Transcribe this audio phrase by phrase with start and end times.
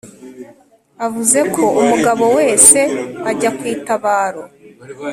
[1.05, 2.79] avuzeko umugabo wese
[3.29, 4.43] ajya kwitabaro"